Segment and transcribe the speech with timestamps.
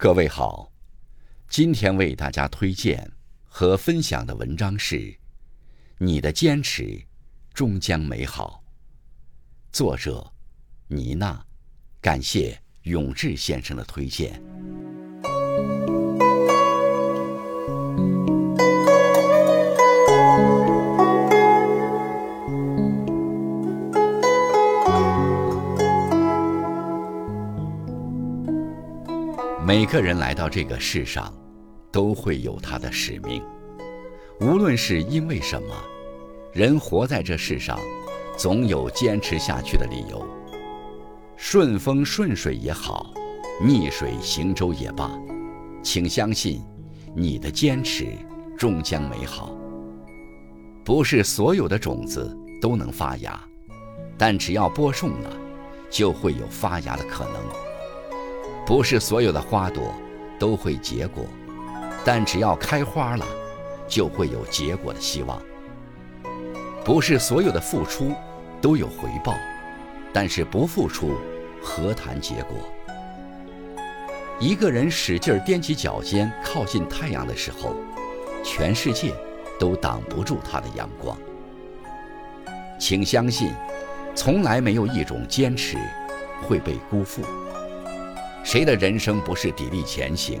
[0.00, 0.70] 各位好，
[1.48, 3.10] 今天为大家推荐
[3.42, 4.94] 和分享的文章是
[5.98, 7.02] 《你的坚持
[7.52, 8.62] 终将美好》，
[9.76, 10.32] 作者
[10.86, 11.44] 妮娜，
[12.00, 14.40] 感谢永志先生的推荐。
[29.68, 31.30] 每个人来到这个世上，
[31.92, 33.44] 都会有他的使命。
[34.40, 35.76] 无论是因为什么，
[36.54, 37.78] 人活在这世上，
[38.34, 40.26] 总有坚持下去的理由。
[41.36, 43.12] 顺风顺水也好，
[43.62, 45.10] 逆水行舟也罢，
[45.82, 46.64] 请相信，
[47.14, 48.16] 你的坚持
[48.56, 49.54] 终将美好。
[50.82, 53.38] 不是所有的种子都能发芽，
[54.16, 55.36] 但只要播种了，
[55.90, 57.67] 就会有发芽的可能。
[58.68, 59.94] 不是所有的花朵
[60.38, 61.24] 都会结果，
[62.04, 63.24] 但只要开花了，
[63.88, 65.40] 就会有结果的希望。
[66.84, 68.12] 不是所有的付出
[68.60, 69.32] 都有回报，
[70.12, 71.12] 但是不付出，
[71.62, 72.58] 何谈结果？
[74.38, 77.74] 一个人使劲踮起脚尖靠近太阳的时候，
[78.44, 79.14] 全世界
[79.58, 81.16] 都挡不住他的阳光。
[82.78, 83.50] 请相信，
[84.14, 85.78] 从来没有一种坚持
[86.42, 87.22] 会被辜负。
[88.44, 90.40] 谁的人生不是砥砺前行？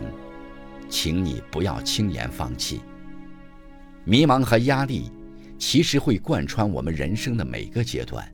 [0.88, 2.80] 请你不要轻言放弃。
[4.04, 5.12] 迷茫和压力
[5.58, 8.26] 其实会贯穿我们人生的每个阶段，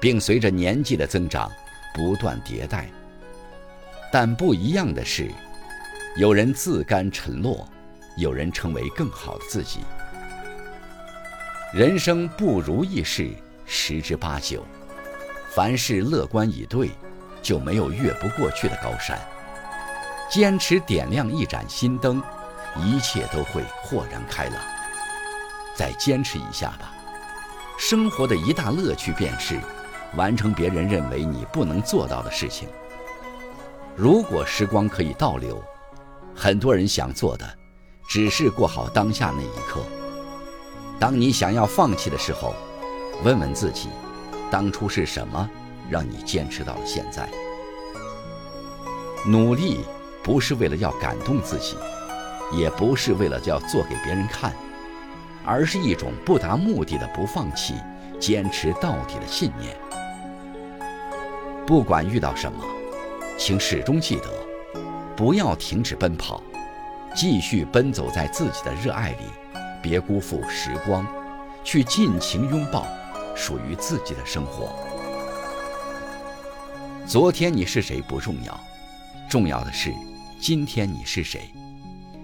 [0.00, 1.50] 并随着年纪的增长
[1.94, 2.88] 不断迭代。
[4.10, 5.30] 但不一样的是，
[6.16, 7.68] 有人自甘沉落，
[8.16, 9.80] 有人成为更好的自己。
[11.74, 13.30] 人生不如意事
[13.66, 14.66] 十之八九，
[15.50, 16.90] 凡事乐观以对。
[17.42, 19.18] 就没有越不过去的高山。
[20.30, 22.22] 坚持点亮一盏心灯，
[22.76, 24.54] 一切都会豁然开朗。
[25.74, 26.94] 再坚持一下吧。
[27.78, 29.58] 生活的一大乐趣便是
[30.14, 32.68] 完成别人认为你不能做到的事情。
[33.96, 35.62] 如果时光可以倒流，
[36.34, 37.46] 很多人想做的
[38.08, 39.80] 只是过好当下那一刻。
[40.98, 42.54] 当你想要放弃的时候，
[43.24, 43.88] 问问自己，
[44.50, 45.50] 当初是什么？
[45.90, 47.28] 让你坚持到了现在。
[49.24, 49.80] 努力
[50.22, 51.76] 不是为了要感动自己，
[52.52, 54.52] 也不是为了要做给别人看，
[55.44, 57.74] 而是一种不达目的的不放弃、
[58.18, 59.76] 坚持到底的信念。
[61.64, 62.64] 不管遇到什么，
[63.38, 64.28] 请始终记得，
[65.16, 66.42] 不要停止奔跑，
[67.14, 69.24] 继续奔走在自己的热爱里，
[69.80, 71.06] 别辜负时光，
[71.62, 72.86] 去尽情拥抱
[73.36, 74.74] 属于自己的生活。
[77.06, 78.58] 昨天你是谁不重要，
[79.28, 79.92] 重要的是
[80.40, 81.50] 今天你是谁，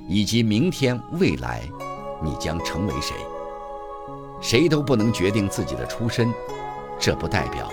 [0.08, 1.62] 以及明天未来
[2.22, 3.14] 你将成为谁。
[4.40, 6.32] 谁都不能决定自己的出身，
[6.98, 7.68] 这不代表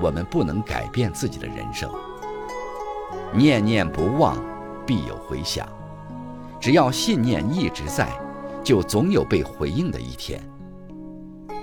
[0.00, 1.90] 我们不能改变自己的人生。
[3.32, 4.36] 念念不忘，
[4.86, 5.66] 必有回响。
[6.60, 8.08] 只要信念一直在，
[8.62, 10.40] 就总有被回应的一天。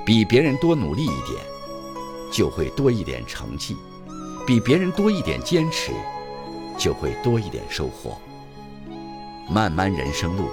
[0.04, 1.46] 比别人多努力一点，
[2.32, 3.78] 就会多一点成绩。
[4.48, 5.92] 比别人多一点坚持，
[6.78, 8.18] 就会多一点收获。
[9.52, 10.46] 漫漫人生路，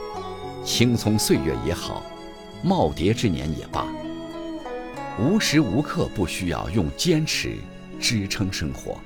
[0.65, 2.03] 青葱岁月也好，
[2.65, 3.87] 耄耋之年也罢，
[5.17, 7.57] 无时无刻不需要用坚持
[8.01, 8.99] 支撑生活。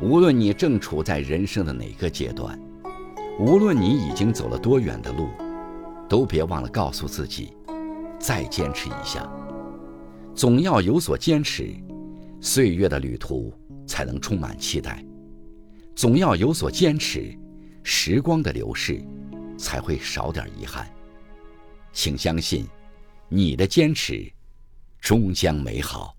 [0.00, 2.56] 无论你正处在人生的哪个阶段，
[3.40, 5.28] 无论你已经走了多远的路，
[6.08, 7.52] 都别忘了告诉自己，
[8.16, 9.28] 再坚持一下，
[10.36, 11.74] 总要有所坚持。
[12.40, 13.52] 岁月的旅途
[13.86, 15.04] 才能充满期待，
[15.94, 17.36] 总要有所坚持，
[17.82, 19.02] 时光的流逝
[19.58, 20.90] 才会少点遗憾。
[21.92, 22.66] 请相信，
[23.28, 24.30] 你的坚持
[25.00, 26.16] 终将美好。